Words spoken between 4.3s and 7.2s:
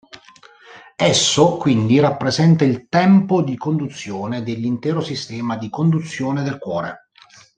dell'intero sistema di conduzione del cuore.